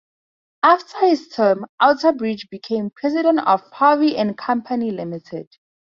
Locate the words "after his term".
0.63-1.67